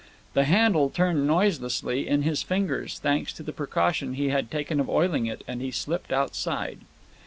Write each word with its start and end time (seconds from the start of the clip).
The 0.33 0.45
handle 0.45 0.89
turned 0.89 1.27
noiselessly 1.27 2.07
in 2.07 2.23
his 2.23 2.41
fingers, 2.41 2.97
thanks 2.97 3.31
to 3.33 3.43
the 3.43 3.53
precaution 3.53 4.15
he 4.15 4.29
had 4.29 4.49
taken 4.49 4.79
of 4.79 4.89
oiling 4.89 5.27
it, 5.27 5.43
and 5.47 5.61
he 5.61 5.69
slipped 5.69 6.11
outside. 6.11 6.79